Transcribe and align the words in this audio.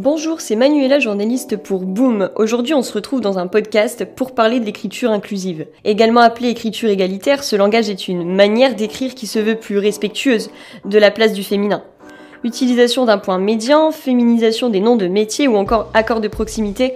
Bonjour, 0.00 0.40
c'est 0.40 0.54
Manuela, 0.54 1.00
journaliste 1.00 1.56
pour 1.56 1.80
Boom. 1.80 2.30
Aujourd'hui, 2.36 2.72
on 2.72 2.82
se 2.82 2.92
retrouve 2.92 3.20
dans 3.20 3.40
un 3.40 3.48
podcast 3.48 4.04
pour 4.04 4.32
parler 4.32 4.60
de 4.60 4.64
l'écriture 4.64 5.10
inclusive. 5.10 5.66
Également 5.84 6.20
appelée 6.20 6.50
écriture 6.50 6.88
égalitaire, 6.88 7.42
ce 7.42 7.56
langage 7.56 7.90
est 7.90 8.06
une 8.06 8.32
manière 8.32 8.76
d'écrire 8.76 9.16
qui 9.16 9.26
se 9.26 9.40
veut 9.40 9.56
plus 9.56 9.76
respectueuse 9.78 10.50
de 10.84 10.98
la 11.00 11.10
place 11.10 11.32
du 11.32 11.42
féminin. 11.42 11.82
Utilisation 12.44 13.06
d'un 13.06 13.18
point 13.18 13.38
médian, 13.38 13.90
féminisation 13.90 14.68
des 14.68 14.78
noms 14.78 14.94
de 14.94 15.08
métiers 15.08 15.48
ou 15.48 15.56
encore 15.56 15.90
accord 15.94 16.20
de 16.20 16.28
proximité, 16.28 16.92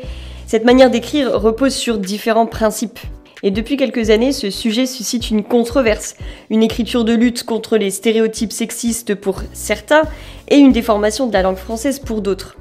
cette 0.47 0.65
manière 0.65 0.89
d'écrire 0.89 1.33
repose 1.33 1.75
sur 1.75 1.99
différents 1.99 2.47
principes. 2.47 3.01
Et 3.43 3.51
depuis 3.51 3.77
quelques 3.77 4.11
années, 4.11 4.31
ce 4.31 4.49
sujet 4.49 4.87
suscite 4.87 5.29
une 5.29 5.43
controverse, 5.43 6.15
une 6.51 6.63
écriture 6.63 7.05
de 7.05 7.15
lutte 7.15 7.43
contre 7.43 7.79
les 7.79 7.91
stéréotypes 7.91 8.53
sexistes 8.53 9.17
pour 9.17 9.43
certains 9.53 10.03
et 10.47 10.59
une 10.59 10.71
déformation 10.71 11.27
de 11.27 11.33
la 11.33 11.43
langue 11.43 11.57
française 11.57 11.99
pour 11.99 12.23
d'autres. 12.23 12.57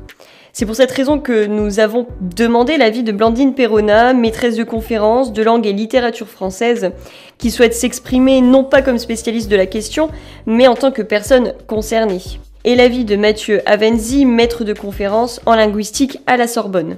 C'est 0.54 0.66
pour 0.66 0.76
cette 0.76 0.92
raison 0.92 1.18
que 1.18 1.46
nous 1.46 1.80
avons 1.80 2.08
demandé 2.20 2.76
l'avis 2.76 3.04
de 3.04 3.14
Blandine 3.14 3.54
Perrona, 3.54 4.14
maîtresse 4.14 4.58
de 4.58 4.64
conférences 4.64 5.32
de 5.32 5.44
langue 5.44 5.66
et 5.66 5.72
littérature 5.72 6.28
française, 6.28 6.92
qui 7.38 7.52
souhaite 7.52 7.74
s'exprimer 7.74 8.42
non 8.42 8.66
pas 8.66 8.82
comme 8.82 8.98
spécialiste 8.98 9.50
de 9.50 9.56
la 9.56 9.66
question, 9.66 10.10
mais 10.46 10.68
en 10.68 10.76
tant 10.76 10.92
que 10.92 11.02
personne 11.02 11.54
concernée. 11.68 12.22
Et 12.66 12.76
l'avis 12.76 13.06
de 13.06 13.16
Mathieu 13.16 13.62
Avenzi, 13.66 14.26
maître 14.26 14.66
de 14.66 14.74
conférences 14.74 15.40
en 15.46 15.56
linguistique 15.56 16.20
à 16.28 16.36
la 16.36 16.48
Sorbonne. 16.48 16.98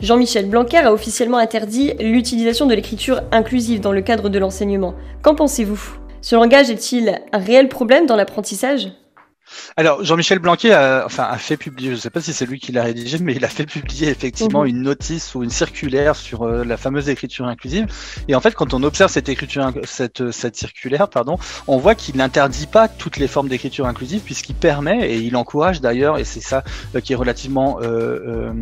Jean-Michel 0.00 0.46
Blanquer 0.46 0.78
a 0.78 0.92
officiellement 0.92 1.38
interdit 1.38 1.94
l'utilisation 1.98 2.66
de 2.66 2.74
l'écriture 2.74 3.22
inclusive 3.32 3.80
dans 3.80 3.92
le 3.92 4.02
cadre 4.02 4.28
de 4.28 4.38
l'enseignement. 4.38 4.94
Qu'en 5.22 5.34
pensez-vous? 5.34 5.96
Ce 6.20 6.36
langage 6.36 6.70
est-il 6.70 7.20
un 7.32 7.38
réel 7.38 7.68
problème 7.68 8.06
dans 8.06 8.16
l'apprentissage? 8.16 8.90
Alors, 9.76 10.04
Jean-Michel 10.04 10.38
Blanquet 10.38 10.72
a, 10.72 11.04
enfin, 11.06 11.24
a 11.24 11.38
fait 11.38 11.56
publier, 11.56 11.90
je 11.90 11.94
ne 11.94 12.00
sais 12.00 12.10
pas 12.10 12.20
si 12.20 12.32
c'est 12.32 12.46
lui 12.46 12.60
qui 12.60 12.72
l'a 12.72 12.82
rédigé, 12.82 13.18
mais 13.18 13.34
il 13.34 13.44
a 13.44 13.48
fait 13.48 13.64
publier 13.64 14.08
effectivement 14.08 14.62
mhm. 14.62 14.68
une 14.68 14.82
notice 14.82 15.34
ou 15.34 15.42
une 15.42 15.50
circulaire 15.50 16.14
sur 16.16 16.42
euh, 16.42 16.64
la 16.64 16.76
fameuse 16.76 17.08
écriture 17.08 17.46
inclusive. 17.46 17.86
Et 18.28 18.34
en 18.34 18.40
fait, 18.40 18.54
quand 18.54 18.74
on 18.74 18.82
observe 18.82 19.10
cette 19.10 19.28
écriture, 19.28 19.72
cette, 19.84 20.30
cette 20.30 20.56
circulaire, 20.56 21.08
pardon, 21.08 21.38
on 21.66 21.78
voit 21.78 21.94
qu'il 21.94 22.16
n'interdit 22.16 22.66
pas 22.66 22.88
toutes 22.88 23.16
les 23.16 23.28
formes 23.28 23.48
d'écriture 23.48 23.86
inclusive 23.86 24.20
puisqu'il 24.20 24.54
permet 24.54 25.10
et 25.10 25.18
il 25.18 25.36
encourage 25.36 25.80
d'ailleurs, 25.80 26.18
et 26.18 26.24
c'est 26.24 26.40
ça 26.40 26.64
euh, 26.94 27.00
qui 27.00 27.12
est 27.12 27.16
relativement 27.16 27.78
euh, 27.82 28.52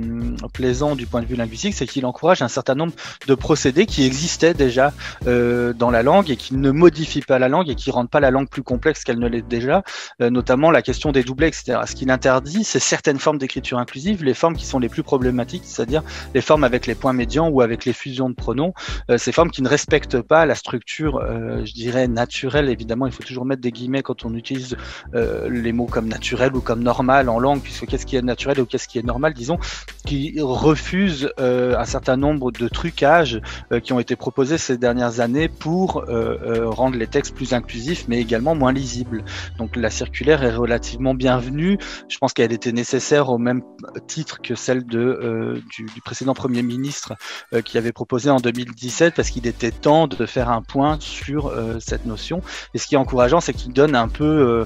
plaisant 0.52 0.94
du 0.94 1.06
point 1.06 1.22
de 1.22 1.26
vue 1.26 1.36
linguistique, 1.36 1.74
c'est 1.74 1.86
qu'il 1.86 2.06
encourage 2.06 2.42
un 2.42 2.48
certain 2.48 2.74
nombre 2.74 2.92
de 3.26 3.34
procédés 3.34 3.86
qui 3.86 4.04
existaient 4.04 4.54
déjà 4.54 4.92
dans 5.24 5.90
la 5.90 6.02
langue 6.02 6.30
et 6.30 6.36
qui 6.36 6.54
ne 6.54 6.70
modifient 6.70 7.20
pas 7.22 7.38
la 7.38 7.48
langue 7.48 7.68
et 7.68 7.74
qui 7.74 7.90
rendent 7.90 8.10
pas 8.10 8.20
la 8.20 8.30
langue 8.30 8.48
plus 8.48 8.62
complexe 8.62 9.04
qu'elle 9.04 9.18
ne 9.18 9.28
l'est 9.28 9.46
déjà, 9.46 9.82
notamment 10.20 10.70
la 10.70 10.79
la 10.80 10.82
question 10.82 11.12
des 11.12 11.24
doublés, 11.24 11.48
etc. 11.48 11.78
Ce 11.84 11.94
qu'il 11.94 12.10
interdit, 12.10 12.64
c'est 12.64 12.78
certaines 12.78 13.18
formes 13.18 13.36
d'écriture 13.36 13.78
inclusive, 13.78 14.24
les 14.24 14.32
formes 14.32 14.56
qui 14.56 14.64
sont 14.64 14.78
les 14.78 14.88
plus 14.88 15.02
problématiques, 15.02 15.64
c'est-à-dire 15.66 16.02
les 16.34 16.40
formes 16.40 16.64
avec 16.64 16.86
les 16.86 16.94
points 16.94 17.12
médians 17.12 17.48
ou 17.48 17.60
avec 17.60 17.84
les 17.84 17.92
fusions 17.92 18.30
de 18.30 18.34
pronoms, 18.34 18.72
euh, 19.10 19.18
ces 19.18 19.30
formes 19.30 19.50
qui 19.50 19.60
ne 19.60 19.68
respectent 19.68 20.22
pas 20.22 20.46
la 20.46 20.54
structure, 20.54 21.18
euh, 21.18 21.66
je 21.66 21.74
dirais, 21.74 22.08
naturelle. 22.08 22.70
Évidemment, 22.70 23.06
il 23.06 23.12
faut 23.12 23.22
toujours 23.22 23.44
mettre 23.44 23.60
des 23.60 23.72
guillemets 23.72 24.02
quand 24.02 24.24
on 24.24 24.34
utilise 24.34 24.78
euh, 25.14 25.50
les 25.50 25.72
mots 25.72 25.84
comme 25.84 26.08
naturel 26.08 26.56
ou 26.56 26.62
comme 26.62 26.82
normal 26.82 27.28
en 27.28 27.38
langue, 27.38 27.60
puisque 27.60 27.84
qu'est-ce 27.84 28.06
qui 28.06 28.16
est 28.16 28.22
naturel 28.22 28.58
ou 28.62 28.64
qu'est-ce 28.64 28.88
qui 28.88 28.98
est 28.98 29.06
normal, 29.06 29.34
disons, 29.34 29.58
qui 30.06 30.36
refusent 30.40 31.30
un 31.36 31.84
certain 31.84 32.16
nombre 32.16 32.52
de 32.52 32.68
trucages 32.68 33.42
qui 33.82 33.92
ont 33.92 34.00
été 34.00 34.16
proposés 34.16 34.56
ces 34.56 34.78
dernières 34.78 35.20
années 35.20 35.48
pour 35.48 36.04
rendre 36.08 36.96
les 36.96 37.06
textes 37.06 37.34
plus 37.34 37.52
inclusifs, 37.52 38.06
mais 38.08 38.18
également 38.18 38.54
moins 38.54 38.72
lisibles. 38.72 39.24
Donc 39.58 39.76
la 39.76 39.90
circulaire 39.90 40.42
est 40.42 40.50
relativement 40.70 41.14
bienvenue. 41.14 41.78
Je 42.08 42.16
pense 42.18 42.32
qu'elle 42.32 42.52
était 42.52 42.70
nécessaire 42.70 43.28
au 43.28 43.38
même 43.38 43.62
titre 44.06 44.40
que 44.40 44.54
celle 44.54 44.86
de, 44.86 45.00
euh, 45.00 45.60
du, 45.76 46.00
précédent 46.04 46.32
Premier 46.32 46.62
ministre 46.62 47.14
euh, 47.52 47.60
qui 47.60 47.76
avait 47.76 47.90
proposé 47.90 48.30
en 48.30 48.36
2017 48.36 49.16
parce 49.16 49.30
qu'il 49.30 49.48
était 49.48 49.72
temps 49.72 50.06
de 50.06 50.26
faire 50.26 50.48
un 50.48 50.62
point 50.62 50.96
sur 51.00 51.48
euh, 51.48 51.78
cette 51.80 52.06
notion. 52.06 52.40
Et 52.72 52.78
ce 52.78 52.86
qui 52.86 52.94
est 52.94 52.98
encourageant, 52.98 53.40
c'est 53.40 53.52
qu'il 53.52 53.72
donne 53.72 53.96
un 53.96 54.06
peu, 54.06 54.64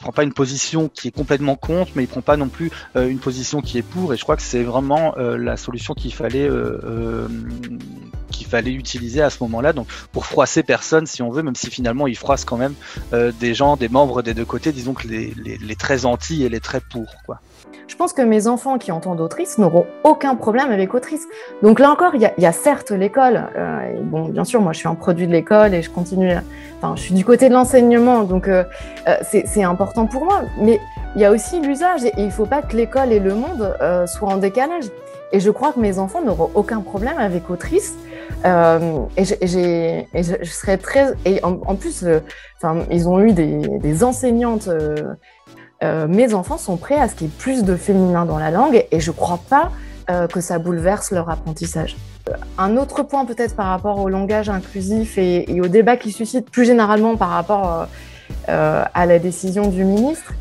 prend 0.00 0.12
pas 0.12 0.22
une 0.22 0.32
position 0.32 0.88
qui 0.88 1.08
est 1.08 1.14
complètement 1.14 1.56
contre, 1.56 1.92
mais 1.94 2.04
il 2.04 2.08
prend 2.08 2.22
pas 2.22 2.38
non 2.38 2.48
plus 2.48 2.70
une 2.96 3.18
position 3.18 3.60
qui 3.60 3.76
est 3.76 3.82
pour. 3.82 4.14
Et 4.14 4.16
je 4.16 4.22
crois 4.22 4.36
que 4.36 4.42
c'est 4.42 4.62
vraiment 4.62 5.14
la 5.18 5.58
solution 5.58 5.92
qu'il 5.92 6.14
fallait 6.14 6.48
qu'il 8.32 8.46
fallait 8.46 8.72
utiliser 8.72 9.22
à 9.22 9.30
ce 9.30 9.38
moment-là, 9.42 9.72
donc 9.72 9.86
pour 10.10 10.26
froisser 10.26 10.62
personne 10.62 11.06
si 11.06 11.22
on 11.22 11.30
veut, 11.30 11.42
même 11.42 11.54
si 11.54 11.70
finalement 11.70 12.06
il 12.06 12.16
froisse 12.16 12.44
quand 12.44 12.56
même 12.56 12.74
euh, 13.12 13.32
des 13.38 13.54
gens, 13.54 13.76
des 13.76 13.88
membres 13.88 14.22
des 14.22 14.34
deux 14.34 14.44
côtés, 14.44 14.72
disons 14.72 14.94
que 14.94 15.06
les, 15.06 15.34
les, 15.36 15.76
très 15.76 16.04
anti 16.04 16.44
et 16.44 16.48
les 16.48 16.60
très 16.60 16.80
pour. 16.80 17.14
Quoi. 17.26 17.40
Je 17.88 17.96
pense 17.96 18.12
que 18.12 18.22
mes 18.22 18.46
enfants 18.46 18.78
qui 18.78 18.92
entendent 18.92 19.20
autrice 19.20 19.58
n'auront 19.58 19.86
aucun 20.04 20.34
problème 20.34 20.70
avec 20.70 20.94
autrice. 20.94 21.26
Donc 21.62 21.78
là 21.78 21.90
encore, 21.90 22.14
il 22.14 22.20
y, 22.20 22.46
a 22.46 22.52
certes 22.52 22.90
l'école. 22.90 23.48
Euh, 23.56 23.94
bon, 24.02 24.28
bien 24.28 24.44
sûr, 24.44 24.60
moi 24.60 24.72
je 24.72 24.78
suis 24.78 24.88
un 24.88 24.94
produit 24.94 25.26
de 25.26 25.32
l'école 25.32 25.74
et 25.74 25.82
je 25.82 25.90
continue. 25.90 26.32
Enfin, 26.78 26.94
je 26.96 27.02
suis 27.02 27.14
du 27.14 27.24
côté 27.24 27.48
de 27.48 27.54
l'enseignement, 27.54 28.22
donc 28.22 28.48
euh, 28.48 28.64
c'est 29.22 29.64
important 29.64 30.06
pour 30.06 30.24
moi. 30.24 30.42
Mais 30.58 30.80
il 31.16 31.20
y 31.20 31.24
a 31.24 31.30
aussi 31.30 31.60
l'usage 31.60 32.04
et 32.04 32.12
il 32.16 32.26
ne 32.26 32.30
faut 32.30 32.46
pas 32.46 32.62
que 32.62 32.76
l'école 32.76 33.12
et 33.12 33.20
le 33.20 33.34
monde 33.34 33.76
soient 34.06 34.30
en 34.30 34.38
décalage. 34.38 34.84
Et 35.32 35.40
je 35.40 35.50
crois 35.50 35.72
que 35.72 35.80
mes 35.80 35.98
enfants 35.98 36.22
n'auront 36.22 36.50
aucun 36.54 36.80
problème 36.80 37.18
avec 37.18 37.50
autrice. 37.50 37.94
Euh, 38.44 39.00
et, 39.16 39.24
je, 39.24 40.44
serais 40.44 40.76
très. 40.76 41.14
Et 41.24 41.42
en, 41.42 41.74
plus, 41.74 42.04
euh, 42.04 42.20
ils 42.90 43.08
ont 43.08 43.20
eu 43.20 43.32
des, 43.32 44.04
enseignantes. 44.04 44.68
Euh, 44.68 45.14
euh, 45.82 46.06
mes 46.06 46.34
enfants 46.34 46.58
sont 46.58 46.76
prêts 46.76 46.98
à 46.98 47.08
ce 47.08 47.14
qu'il 47.14 47.26
y 47.26 47.30
ait 47.30 47.32
plus 47.38 47.64
de 47.64 47.74
féminin 47.76 48.24
dans 48.24 48.38
la 48.38 48.52
langue 48.52 48.86
et 48.92 49.00
je 49.00 49.10
ne 49.10 49.16
crois 49.16 49.40
pas 49.48 49.72
que 50.28 50.42
ça 50.42 50.58
bouleverse 50.58 51.10
leur 51.10 51.30
apprentissage. 51.30 51.96
Un 52.58 52.76
autre 52.76 53.02
point 53.02 53.24
peut-être 53.24 53.56
par 53.56 53.66
rapport 53.66 53.98
au 53.98 54.10
langage 54.10 54.50
inclusif 54.50 55.16
et, 55.16 55.58
au 55.62 55.68
débat 55.68 55.96
qui 55.96 56.12
suscite 56.12 56.50
plus 56.50 56.66
généralement 56.66 57.16
par 57.16 57.30
rapport 57.30 57.86
à 58.46 59.06
la 59.06 59.18
décision 59.18 59.68
du 59.68 59.84
ministre, 59.84 60.34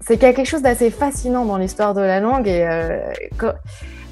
c'est 0.00 0.14
qu'il 0.14 0.26
y 0.26 0.30
a 0.30 0.32
quelque 0.32 0.48
chose 0.48 0.62
d'assez 0.62 0.90
fascinant 0.90 1.44
dans 1.44 1.56
l'histoire 1.56 1.94
de 1.94 2.00
la 2.00 2.20
langue 2.20 2.48
et 2.48 2.66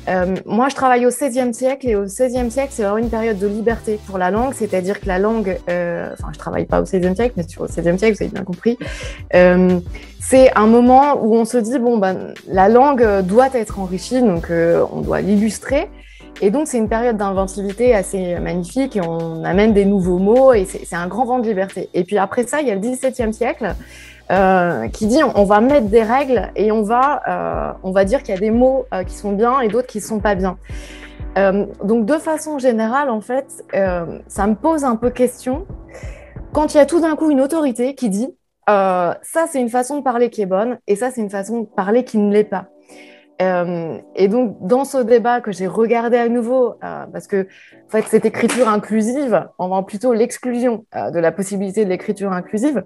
euh, 0.09 0.37
moi, 0.47 0.69
je 0.69 0.75
travaille 0.75 1.05
au 1.07 1.11
XVIe 1.11 1.53
siècle 1.53 1.87
et 1.89 1.95
au 1.95 2.05
XVIe 2.05 2.51
siècle, 2.51 2.71
c'est 2.71 2.83
vraiment 2.83 2.99
une 2.99 3.11
période 3.11 3.39
de 3.39 3.47
liberté 3.47 3.99
pour 4.07 4.17
la 4.17 4.31
langue, 4.31 4.55
c'est-à-dire 4.55 5.01
que 5.01 5.07
la 5.07 5.19
langue, 5.19 5.59
euh, 5.69 6.11
enfin, 6.13 6.29
je 6.33 6.39
travaille 6.39 6.65
pas 6.65 6.81
au 6.81 6.85
XVIe 6.85 7.15
siècle, 7.15 7.35
mais 7.37 7.47
sur 7.47 7.63
au 7.63 7.67
XVIe 7.67 7.99
siècle, 7.99 8.17
vous 8.17 8.23
avez 8.23 8.33
bien 8.33 8.45
compris, 8.45 8.79
euh, 9.35 9.81
c'est 10.21 10.51
un 10.57 10.67
moment 10.67 11.23
où 11.23 11.35
on 11.35 11.45
se 11.45 11.59
dit 11.59 11.79
bon, 11.79 11.99
ben, 11.99 12.33
la 12.47 12.69
langue 12.69 13.23
doit 13.23 13.51
être 13.55 13.81
enrichie, 13.81 14.23
donc 14.23 14.51
euh, 14.51 14.85
on 14.93 15.01
doit 15.01 15.21
l'illustrer. 15.21 15.89
Et 16.41 16.51
donc, 16.51 16.69
c'est 16.69 16.79
une 16.79 16.89
période 16.89 17.17
d'inventivité 17.17 17.95
assez 17.95 18.39
magnifique 18.39 18.95
et 18.95 19.01
on 19.01 19.43
amène 19.43 19.73
des 19.73 19.85
nouveaux 19.85 20.19
mots 20.19 20.53
et 20.53 20.67
c'est 20.67 20.95
un 20.95 21.09
grand 21.09 21.25
vent 21.25 21.41
de 21.41 21.49
liberté. 21.49 21.89
Et 21.95 22.05
puis 22.05 22.17
après 22.17 22.45
ça, 22.45 22.61
il 22.61 22.69
y 22.69 22.71
a 22.71 22.75
le 22.77 22.81
XVIIe 22.81 23.35
siècle 23.35 23.75
euh, 24.31 24.89
qui 24.89 25.07
dit 25.07 25.23
on 25.23 25.45
va 25.45 25.61
mettre 25.61 25.87
des 25.87 26.03
règles 26.03 26.51
et 26.55 26.71
on 26.71 26.83
va, 26.83 27.23
euh, 27.29 27.73
on 27.83 27.93
va 27.93 28.05
dire 28.05 28.23
qu'il 28.23 28.35
y 28.35 28.37
a 28.37 28.41
des 28.41 28.51
mots 28.51 28.85
euh, 28.93 29.03
qui 29.03 29.15
sont 29.15 29.33
bien 29.33 29.61
et 29.61 29.69
d'autres 29.69 29.87
qui 29.87 29.99
ne 29.99 30.03
sont 30.03 30.21
pas 30.21 30.35
bien. 30.35 30.59
Euh, 31.39 31.67
donc 31.85 32.05
de 32.05 32.15
façon 32.15 32.59
générale, 32.59 33.11
en 33.11 33.21
fait, 33.21 33.65
euh, 33.75 34.19
ça 34.29 34.47
me 34.47 34.55
pose 34.55 34.85
un 34.85 34.97
peu 34.97 35.11
question 35.11 35.67
quand 36.53 36.75
il 36.75 36.79
y 36.79 36.81
a 36.81 36.87
tout 36.87 37.01
d'un 37.01 37.17
coup 37.17 37.31
une 37.31 37.41
autorité 37.41 37.95
qui 37.95 38.11
dit 38.11 38.35
ça 38.67 39.47
c'est 39.51 39.63
une 39.63 39.71
façon 39.71 39.97
de 39.99 40.03
parler 40.03 40.29
qui 40.29 40.43
est 40.43 40.47
bonne 40.47 40.79
et 40.87 40.95
ça 40.95 41.11
c'est 41.11 41.23
une 41.23 41.31
façon 41.31 41.61
de 41.61 41.67
parler 41.67 42.05
qui 42.05 42.19
ne 42.19 42.31
l'est 42.31 42.45
pas. 42.45 42.67
et 43.41 44.29
donc 44.29 44.59
dans 44.61 44.85
ce 44.85 44.99
débat 44.99 45.41
que 45.41 45.53
j'ai 45.53 45.67
regardé 45.67 46.19
à 46.19 46.29
nouveau, 46.29 46.75
parce 46.81 47.27
que 47.27 47.45
en 47.87 47.91
fait 47.91 48.05
cette 48.09 48.27
écriture 48.27 48.69
inclusive, 48.69 49.49
on 49.59 49.69
vend 49.69 49.83
plutôt 49.83 50.13
l'exclusion 50.13 50.85
de 50.95 51.19
la 51.19 51.33
possibilité 51.33 51.87
de 51.87 51.89
l'écriture 51.89 52.33
inclusive 52.33 52.85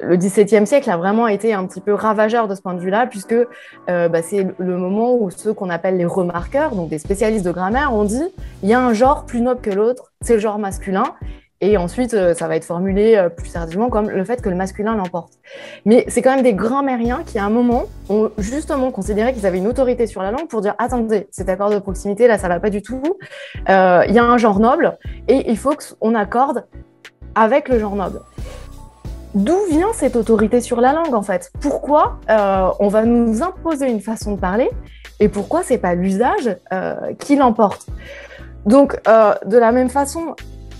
le 0.00 0.16
XVIIe 0.16 0.66
siècle 0.66 0.90
a 0.90 0.96
vraiment 0.96 1.26
été 1.26 1.52
un 1.52 1.66
petit 1.66 1.80
peu 1.80 1.92
ravageur 1.92 2.48
de 2.48 2.54
ce 2.54 2.62
point 2.62 2.74
de 2.74 2.80
vue-là, 2.80 3.06
puisque 3.06 3.32
euh, 3.32 4.08
bah, 4.08 4.22
c'est 4.22 4.46
le 4.58 4.76
moment 4.76 5.14
où 5.14 5.30
ceux 5.30 5.52
qu'on 5.52 5.70
appelle 5.70 5.96
les 5.96 6.04
remarqueurs, 6.04 6.74
donc 6.74 6.88
des 6.88 6.98
spécialistes 6.98 7.44
de 7.44 7.52
grammaire, 7.52 7.92
ont 7.92 8.04
dit 8.04 8.22
il 8.62 8.68
y 8.68 8.74
a 8.74 8.80
un 8.80 8.92
genre 8.92 9.26
plus 9.26 9.40
noble 9.40 9.60
que 9.60 9.70
l'autre, 9.70 10.12
c'est 10.20 10.34
le 10.34 10.40
genre 10.40 10.58
masculin. 10.58 11.04
Et 11.60 11.76
ensuite, 11.76 12.14
euh, 12.14 12.34
ça 12.34 12.46
va 12.46 12.54
être 12.54 12.64
formulé 12.64 13.16
euh, 13.16 13.28
plus 13.28 13.48
sérieusement 13.48 13.88
comme 13.88 14.08
le 14.08 14.22
fait 14.22 14.40
que 14.40 14.48
le 14.48 14.54
masculin 14.54 14.94
l'emporte. 14.94 15.32
Mais 15.84 16.04
c'est 16.06 16.22
quand 16.22 16.32
même 16.32 16.44
des 16.44 16.54
grammairiens 16.54 17.24
qui, 17.26 17.40
à 17.40 17.44
un 17.44 17.50
moment, 17.50 17.86
ont 18.08 18.30
justement 18.38 18.92
considéré 18.92 19.32
qu'ils 19.32 19.44
avaient 19.44 19.58
une 19.58 19.66
autorité 19.66 20.06
sur 20.06 20.22
la 20.22 20.30
langue 20.30 20.46
pour 20.46 20.60
dire 20.60 20.76
attendez, 20.78 21.26
cet 21.32 21.48
accord 21.48 21.70
de 21.70 21.80
proximité, 21.80 22.28
là, 22.28 22.38
ça 22.38 22.46
va 22.46 22.60
pas 22.60 22.70
du 22.70 22.80
tout. 22.80 23.02
Il 23.66 24.14
y 24.14 24.18
a 24.18 24.24
un 24.24 24.38
genre 24.38 24.60
noble 24.60 24.98
et 25.26 25.50
il 25.50 25.58
faut 25.58 25.74
qu'on 25.74 26.14
accorde 26.14 26.64
avec 27.34 27.68
le 27.68 27.80
genre 27.80 27.96
noble. 27.96 28.20
D'où 29.34 29.58
vient 29.70 29.92
cette 29.92 30.16
autorité 30.16 30.60
sur 30.60 30.80
la 30.80 30.92
langue 30.92 31.14
en 31.14 31.22
fait? 31.22 31.50
Pourquoi 31.60 32.18
euh, 32.30 32.70
on 32.80 32.88
va 32.88 33.04
nous 33.04 33.42
imposer 33.42 33.90
une 33.90 34.00
façon 34.00 34.34
de 34.34 34.40
parler 34.40 34.70
et 35.20 35.28
pourquoi 35.28 35.62
c'est 35.62 35.78
pas 35.78 35.94
l'usage 35.94 36.56
euh, 36.72 37.12
qui 37.18 37.36
l'emporte? 37.36 37.86
Donc 38.64 38.98
euh, 39.06 39.34
de 39.44 39.58
la 39.58 39.70
même 39.70 39.90
façon, 39.90 40.34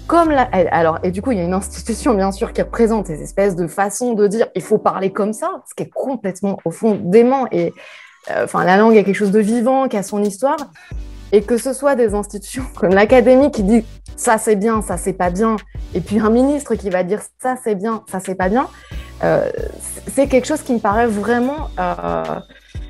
comme 0.07 0.31
la, 0.31 0.43
alors 0.71 0.99
et 1.03 1.11
du 1.11 1.21
coup 1.21 1.33
il 1.33 1.39
y 1.39 1.41
a 1.41 1.45
une 1.45 1.53
institution 1.53 2.15
bien 2.15 2.33
sûr 2.33 2.55
qui 2.55 2.63
représente 2.63 3.07
ces 3.07 3.23
espèces 3.23 3.55
de 3.55 3.67
façons 3.67 4.15
de 4.15 4.27
dire 4.27 4.49
il 4.55 4.63
faut 4.63 4.79
parler 4.79 5.13
comme 5.13 5.35
ça, 5.35 5.63
ce 5.69 5.75
qui 5.75 5.83
est 5.83 5.91
complètement 5.91 6.59
au 6.65 6.71
fond 6.71 6.99
dément 7.03 7.47
et 7.53 7.73
enfin, 8.31 8.65
la 8.65 8.77
langue 8.77 8.97
est 8.97 9.05
quelque 9.05 9.15
chose 9.15 9.31
de 9.31 9.41
vivant, 9.41 9.89
qui 9.89 9.97
a 9.97 10.03
son 10.03 10.23
histoire, 10.23 10.59
et 11.33 11.43
que 11.43 11.57
ce 11.57 11.73
soit 11.73 11.95
des 11.95 12.15
institutions 12.15 12.65
comme 12.77 12.95
l'académie 12.95 13.51
qui 13.51 13.63
dit 13.63 13.85
ça 14.19 14.37
c'est 14.37 14.57
bien, 14.57 14.83
ça 14.83 14.97
c'est 14.97 15.13
pas 15.13 15.31
bien, 15.31 15.57
et 15.95 16.01
puis 16.01 16.19
un 16.19 16.29
ministre 16.29 16.75
qui 16.75 16.91
va 16.91 17.05
dire 17.05 17.21
ça 17.41 17.55
c'est 17.63 17.77
bien, 17.77 18.03
ça 18.11 18.19
c'est 18.19 18.35
pas 18.35 18.49
bien, 18.49 18.67
euh, 19.23 19.49
c'est 20.13 20.27
quelque 20.27 20.47
chose 20.47 20.61
qui 20.63 20.75
me 20.75 20.81
paraît 20.81 21.07
vraiment 21.07 21.69
euh, 21.79 22.41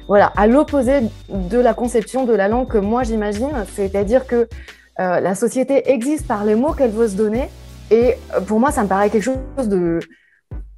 voilà, 0.09 0.33
à 0.37 0.47
l'opposé 0.47 1.01
de 1.29 1.59
la 1.59 1.75
conception 1.75 2.25
de 2.25 2.33
la 2.33 2.49
langue 2.49 2.67
que 2.67 2.79
moi 2.79 3.03
j'imagine, 3.03 3.53
c'est-à-dire 3.77 4.27
que 4.27 4.49
euh, 5.01 5.21
la 5.21 5.35
société 5.35 5.91
existe 5.93 6.27
par 6.27 6.45
les 6.47 6.55
mots 6.55 6.73
qu'elle 6.73 6.93
veut 6.93 7.09
se 7.09 7.17
donner, 7.17 7.51
et 7.91 8.17
pour 8.47 8.59
moi 8.59 8.71
ça 8.71 8.83
me 8.83 8.89
paraît 8.89 9.11
quelque 9.11 9.23
chose 9.23 9.69
de 9.69 10.01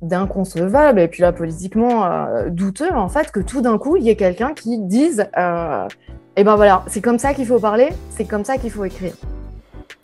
d'inconcevable. 0.02 0.98
Et 0.98 1.08
puis 1.08 1.22
là 1.22 1.30
politiquement 1.30 2.26
douteux 2.48 2.92
en 2.92 3.08
fait 3.08 3.30
que 3.30 3.38
tout 3.38 3.60
d'un 3.60 3.78
coup 3.78 3.96
il 3.96 4.02
y 4.02 4.10
ait 4.10 4.16
quelqu'un 4.16 4.52
qui 4.54 4.78
dise 4.78 5.28
et 6.36 6.44
ben 6.44 6.56
voilà, 6.56 6.82
c'est 6.88 7.00
comme 7.00 7.18
ça 7.18 7.34
qu'il 7.34 7.46
faut 7.46 7.60
parler, 7.60 7.90
c'est 8.10 8.24
comme 8.24 8.44
ça 8.44 8.56
qu'il 8.56 8.70
faut 8.70 8.84
écrire. 8.84 9.14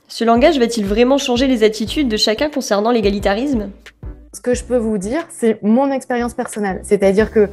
Ce 0.09 0.25
langage 0.25 0.59
va-t-il 0.59 0.87
vraiment 0.87 1.19
changer 1.19 1.47
les 1.47 1.65
attitudes 1.65 2.09
de 2.09 2.17
chacun 2.17 2.49
concernant 2.49 2.91
l'égalitarisme? 2.91 3.71
Ce 4.33 4.41
que 4.41 4.55
je 4.55 4.63
peux 4.63 4.77
vous 4.77 4.99
dire, 4.99 5.27
c'est 5.31 5.61
mon 5.63 5.91
expérience 5.91 6.35
personnelle. 6.35 6.81
C'est-à-dire 6.85 7.33
que 7.33 7.49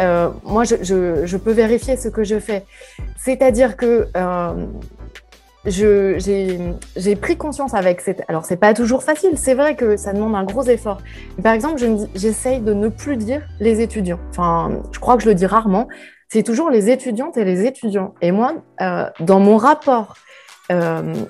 euh, 0.00 0.30
moi, 0.44 0.64
je, 0.64 1.36
peux 1.36 1.52
vérifier 1.52 1.96
ce 1.96 2.08
que 2.08 2.24
je 2.24 2.38
fais. 2.38 2.64
C'est-à-dire 3.18 3.76
que 3.76 4.08
euh, 4.16 4.66
j'ai 5.66 7.16
pris 7.20 7.36
conscience 7.36 7.74
avec 7.74 8.00
cette. 8.00 8.22
Alors, 8.28 8.44
c'est 8.46 8.56
pas 8.56 8.74
toujours 8.74 9.04
facile, 9.04 9.36
c'est 9.36 9.54
vrai 9.54 9.76
que 9.76 9.96
ça 9.96 10.12
demande 10.12 10.34
un 10.34 10.44
gros 10.44 10.64
effort. 10.64 10.98
par 11.42 11.52
exemple, 11.52 11.80
j'essaye 12.14 12.60
de 12.60 12.74
ne 12.74 12.88
plus 12.88 13.16
dire 13.16 13.42
les 13.60 13.80
étudiants. 13.80 14.18
Enfin, 14.30 14.82
je 14.90 14.98
crois 14.98 15.16
que 15.16 15.22
je 15.22 15.28
le 15.28 15.34
dis 15.34 15.46
rarement. 15.46 15.86
C'est 16.28 16.42
toujours 16.42 16.70
les 16.70 16.88
étudiantes 16.90 17.36
et 17.36 17.44
les 17.44 17.66
étudiants. 17.66 18.14
Et 18.22 18.32
moi, 18.32 18.54
euh, 18.80 19.04
dans 19.20 19.38
mon 19.38 19.58
rapport 19.58 20.16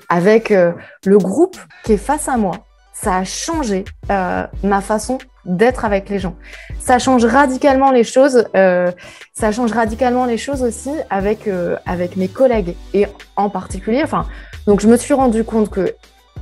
avec 0.09 0.51
euh, 0.51 0.71
le 1.05 1.17
groupe 1.17 1.57
qui 1.83 1.93
est 1.93 1.97
face 1.97 2.29
à 2.29 2.37
moi, 2.37 2.65
ça 2.93 3.17
a 3.17 3.23
changé 3.23 3.85
euh, 4.09 4.45
ma 4.63 4.81
façon 4.81 5.17
d'être 5.45 5.83
avec 5.83 6.09
les 6.09 6.19
gens. 6.19 6.35
Ça 6.79 6.99
change 6.99 7.25
radicalement 7.25 7.91
les 7.91 8.05
choses. 8.05 8.45
ça 8.53 9.51
change 9.51 9.73
radicalement 9.73 10.25
les 10.25 10.37
choses 10.37 10.63
aussi 10.63 10.91
avec 11.09 11.49
avec 11.85 12.15
mes 12.15 12.29
collègues 12.29 12.75
et 12.93 13.07
en 13.35 13.49
particulier. 13.49 14.01
Enfin, 14.03 14.25
donc 14.67 14.79
je 14.79 14.87
me 14.87 14.95
suis 14.95 15.13
rendu 15.13 15.43
compte 15.43 15.69
que 15.69 15.95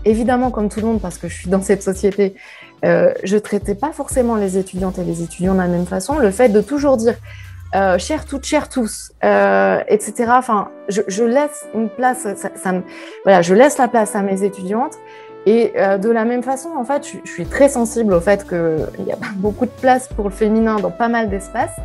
évidemment, 0.05 0.51
comme 0.51 0.69
tout 0.69 0.79
le 0.79 0.87
monde, 0.87 1.01
parce 1.01 1.17
que 1.17 1.27
je 1.27 1.35
suis 1.35 1.49
dans 1.49 1.61
cette 1.61 1.83
société, 1.83 2.35
euh, 2.85 3.13
je 3.23 3.37
traitais 3.37 3.75
pas 3.75 3.91
forcément 3.91 4.35
les 4.35 4.57
étudiantes 4.57 4.97
et 4.99 5.03
les 5.03 5.21
étudiants 5.21 5.53
de 5.53 5.59
la 5.59 5.67
même 5.67 5.85
façon. 5.85 6.17
Le 6.17 6.31
fait 6.31 6.49
de 6.49 6.61
toujours 6.61 6.97
dire 6.97 7.15
euh, 7.73 7.97
chers 7.97 8.25
toutes, 8.25 8.45
chers 8.45 8.68
tous, 8.68 9.13
euh, 9.23 9.79
etc. 9.88 10.25
Enfin, 10.29 10.69
je, 10.89 11.23
laisse 11.23 11.65
une 11.73 11.89
place, 11.89 12.27
ça, 12.35 12.71
me, 12.71 12.81
voilà, 13.23 13.41
je 13.41 13.53
laisse 13.53 13.77
la 13.77 13.88
place 13.88 14.15
à 14.15 14.21
mes 14.21 14.44
étudiantes. 14.44 14.97
Et 15.45 15.71
euh, 15.75 15.97
de 15.97 16.09
la 16.09 16.25
même 16.25 16.44
façon, 16.44 16.69
en 16.77 16.83
fait, 16.83 17.07
je, 17.07 17.31
suis 17.31 17.45
très 17.45 17.69
sensible 17.69 18.13
au 18.13 18.19
fait 18.19 18.47
qu'il 18.47 19.06
n'y 19.06 19.12
a 19.12 19.18
beaucoup 19.38 19.65
de 19.65 19.71
place 19.71 20.07
pour 20.09 20.25
le 20.25 20.35
féminin 20.35 20.75
dans 20.75 20.91
pas 20.91 21.07
mal 21.07 21.29
d'espaces. 21.29 21.75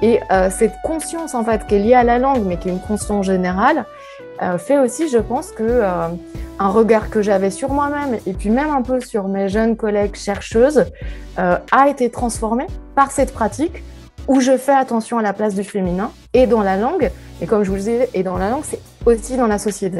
Et 0.00 0.20
euh, 0.32 0.48
cette 0.50 0.74
conscience, 0.82 1.34
en 1.34 1.44
fait, 1.44 1.66
qui 1.66 1.74
est 1.74 1.78
liée 1.80 1.94
à 1.94 2.04
la 2.04 2.18
langue, 2.18 2.44
mais 2.46 2.56
qui 2.56 2.68
est 2.68 2.72
une 2.72 2.80
conscience 2.80 3.26
générale, 3.26 3.84
fait 4.58 4.78
aussi, 4.78 5.08
je 5.08 5.18
pense, 5.18 5.50
que 5.50 5.82
un 5.82 6.68
regard 6.68 7.10
que 7.10 7.22
j'avais 7.22 7.50
sur 7.50 7.70
moi-même 7.70 8.20
et 8.24 8.32
puis 8.32 8.50
même 8.50 8.70
un 8.70 8.82
peu 8.82 9.00
sur 9.00 9.26
mes 9.26 9.48
jeunes 9.48 9.76
collègues 9.76 10.14
chercheuses 10.14 10.84
a 11.36 11.88
été 11.88 12.08
transformé 12.08 12.68
par 12.94 13.10
cette 13.10 13.34
pratique 13.34 13.82
où 14.28 14.40
je 14.40 14.56
fais 14.56 14.72
attention 14.72 15.18
à 15.18 15.22
la 15.22 15.32
place 15.32 15.54
du 15.54 15.64
féminin 15.64 16.12
et 16.34 16.46
dans 16.46 16.62
la 16.62 16.76
langue. 16.76 17.10
Et 17.40 17.46
comme 17.46 17.64
je 17.64 17.70
vous 17.70 17.76
le 17.76 17.80
disais, 17.80 18.08
et 18.14 18.22
dans 18.22 18.38
la 18.38 18.50
langue, 18.50 18.64
c'est 18.64 18.80
aussi 19.06 19.36
dans 19.36 19.46
la 19.46 19.58
société 19.58 19.98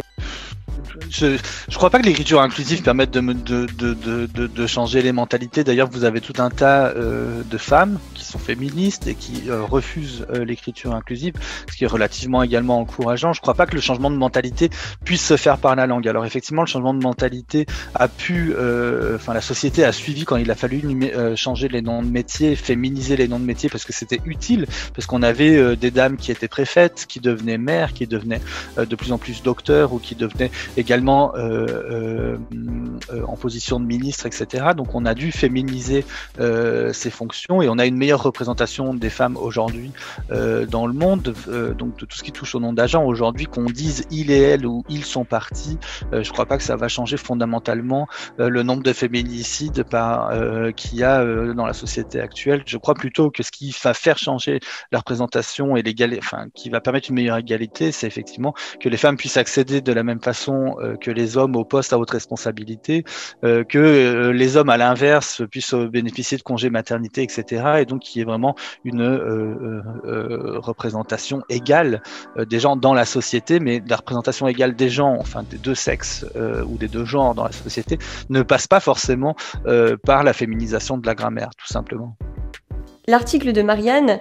je 1.19 1.27
ne 1.27 1.75
crois 1.75 1.91
pas 1.91 1.99
que 1.99 2.07
l'écriture 2.07 2.41
inclusive 2.41 2.83
permette 2.83 3.11
de, 3.11 3.21
de, 3.21 3.67
de, 3.67 4.47
de, 4.47 4.67
changer 4.67 5.03
les 5.03 5.13
mentalités. 5.13 5.65
D'ailleurs, 5.65 5.89
vous 5.91 6.05
avez 6.05 6.21
tout 6.21 6.35
un 6.39 6.51
tas 6.51 6.89
euh, 6.89 7.43
de 7.49 7.59
femmes 7.59 7.99
qui 8.15 8.25
sont 8.25 8.39
féministes 8.39 9.07
et 9.07 9.15
qui 9.15 9.49
euh, 9.49 9.63
refusent 9.63 10.27
euh, 10.33 10.45
l'écriture 10.45 10.95
inclusive, 10.95 11.35
ce 11.71 11.77
qui 11.77 11.85
est 11.85 11.89
relativement 11.89 12.43
également 12.43 12.79
encourageant. 12.79 13.33
Je 13.33 13.41
crois 13.41 13.55
pas 13.55 13.67
que 13.67 13.75
le 13.75 13.81
changement 13.81 14.11
de 14.11 14.17
mentalité 14.17 14.71
puisse 15.05 15.25
se 15.25 15.37
faire 15.37 15.59
par 15.59 15.75
la 15.75 15.87
langue. 15.87 16.07
Alors 16.07 16.25
effectivement, 16.25 16.63
le 16.63 16.69
changement 16.69 16.95
de 16.95 17.03
mentalité 17.03 17.67
a 17.95 18.09
pu, 18.09 18.55
euh, 18.57 19.17
enfin 19.17 19.35
la 19.35 19.41
société 19.41 19.85
a 19.85 19.93
suivi 19.93 20.25
quand 20.25 20.37
il 20.37 20.51
a 20.51 20.55
fallu 20.55 20.79
changer 21.37 21.69
les 21.69 21.83
noms 21.83 22.03
de 22.03 22.09
métiers, 22.09 22.55
féminiser 22.55 23.17
les 23.17 23.29
noms 23.29 23.41
de 23.41 23.45
métiers 23.45 23.69
parce 23.69 23.85
que 23.85 23.93
c'était 23.93 24.21
utile, 24.25 24.67
parce 24.95 25.07
qu'on 25.07 25.23
avait 25.23 25.77
des 25.77 25.91
dames 25.91 26.17
qui 26.17 26.31
étaient 26.31 26.49
préfètes, 26.49 27.07
qui 27.09 27.21
devenaient 27.21 27.59
mères, 27.59 27.93
qui 27.93 28.07
devenaient 28.07 28.41
de 28.79 28.97
plus 28.97 29.13
en 29.13 29.19
plus 29.19 29.43
docteurs 29.43 29.93
ou 29.93 29.99
qui 29.99 30.15
devenaient 30.15 30.51
également 30.77 31.08
euh, 31.09 31.67
euh, 31.91 32.39
euh, 33.13 33.23
en 33.27 33.37
position 33.37 33.81
de 33.81 33.87
ministre, 33.87 34.27
etc. 34.27 34.69
Donc 34.77 34.95
on 34.95 35.07
a 35.07 35.15
dû 35.15 35.33
féminiser 35.33 36.05
ces 36.93 37.11
fonctions 37.11 37.63
et 37.63 37.69
on 37.69 37.79
a 37.79 37.87
une 37.87 37.97
meilleure 37.97 38.23
représentation 38.23 38.95
des 38.95 39.11
femmes 39.11 39.37
aujourd'hui 39.37 39.93
dans 40.31 40.87
le 40.87 40.93
monde. 40.93 41.35
donc 41.79 41.97
de 41.99 42.05
tout 42.05 42.17
ce 42.17 42.23
qui 42.23 42.33
touche 42.33 42.55
au 42.55 42.61
nom 42.61 42.73
d'agent, 42.73 43.05
aujourd'hui 43.05 43.47
qu'on 43.47 43.65
dise 43.65 44.05
il 44.11 44.31
et 44.31 44.39
elle 44.39 44.67
ou 44.67 44.85
ils 44.89 45.05
sont 45.05 45.25
partis, 45.25 45.79
je 46.13 46.31
crois 46.31 46.47
pas 46.47 46.57
que 46.59 46.63
ça 46.63 46.77
va 46.77 46.89
changer 46.89 47.17
fondamentalement 47.17 48.07
le 48.39 48.63
nombre 48.63 48.83
de 48.83 48.93
féminicides 48.93 49.85
qu'il 50.77 50.99
y 50.99 51.05
a 51.05 51.25
dans 51.55 51.67
la 51.67 51.73
société 51.73 52.21
actuelle. 52.21 52.63
Je 52.67 52.79
crois 52.79 52.95
plutôt 52.95 53.31
que 53.31 53.43
ce 53.43 53.51
qui 53.51 53.75
va 53.83 53.95
faire 53.95 54.19
changer 54.19 54.61
la 54.93 54.99
représentation 54.99 55.77
et 55.77 55.83
l'égalité, 55.83 56.21
enfin 56.23 56.47
qui 56.55 56.71
va 56.71 56.81
permettre 56.81 57.09
une 57.11 57.17
meilleure 57.17 57.39
égalité, 57.39 57.93
c'est 57.93 58.07
effectivement 58.07 58.55
que 58.81 58.89
les 58.89 58.97
femmes 58.97 59.17
puissent 59.17 59.37
accéder 59.37 59.81
de 59.81 59.93
la 59.93 60.03
même 60.03 60.21
façon 60.21 60.77
que 60.99 61.11
les 61.11 61.37
hommes 61.37 61.57
au 61.57 61.65
poste 61.65 61.93
à 61.93 61.99
haute 61.99 62.11
responsabilité, 62.11 63.05
euh, 63.45 63.65
que 63.65 63.79
euh, 63.79 64.33
les 64.33 64.57
hommes 64.57 64.71
à 64.71 64.77
l'inverse 64.77 65.43
puissent 65.51 65.75
bénéficier 65.75 66.39
de 66.39 66.43
congés 66.43 66.71
maternité, 66.71 67.23
etc. 67.23 67.79
Et 67.79 67.85
donc 67.85 68.01
qu'il 68.01 68.21
y 68.21 68.23
ait 68.23 68.27
vraiment 68.27 68.55
une 68.85 69.03
représentation 70.59 71.43
égale 71.49 72.03
des 72.39 72.61
gens 72.61 72.77
dans 72.77 72.95
la 72.95 73.05
société, 73.05 73.61
mais 73.61 73.83
la 73.87 73.97
représentation 73.97 74.49
égale 74.49 74.75
des 74.75 74.89
gens, 74.89 75.17
enfin 75.19 75.43
des 75.43 75.59
deux 75.59 75.75
sexes 75.75 76.27
ou 76.67 76.77
des 76.77 76.89
deux 76.89 77.05
genres 77.05 77.35
dans 77.35 77.45
la 77.45 77.53
société, 77.53 77.99
ne 78.29 78.43
passe 78.43 78.67
pas 78.67 78.81
forcément 78.81 79.37
par 80.05 80.23
la 80.25 80.33
féminisation 80.33 80.99
de 80.99 81.07
la 81.07 81.15
grammaire, 81.15 81.51
tout 81.57 81.67
simplement. 81.67 82.17
L'article 83.09 83.53
de 83.53 83.63
Marianne 83.63 84.21